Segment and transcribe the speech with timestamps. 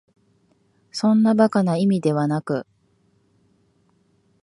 [0.91, 2.65] そんな馬鹿な意味ではなく、